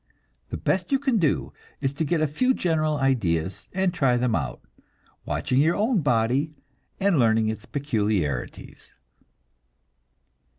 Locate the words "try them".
3.93-4.33